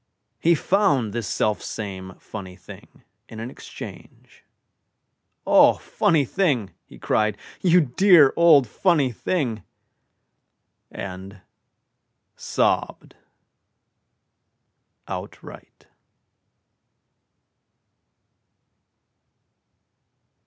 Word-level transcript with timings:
He 0.39 0.55
found 0.55 1.13
this 1.13 1.27
selfsame 1.27 2.15
funny 2.17 2.55
thing 2.55 3.03
In 3.29 3.39
an 3.39 3.51
exchange 3.51 4.43
"O, 5.45 5.73
funny 5.75 6.25
thing!" 6.25 6.71
He 6.87 6.97
cried, 6.97 7.37
"You 7.61 7.81
dear 7.81 8.33
old 8.35 8.65
funny 8.67 9.11
thing!" 9.11 9.61
And 10.89 11.41
Sobbed 12.35 13.15
Outright. 15.07 15.85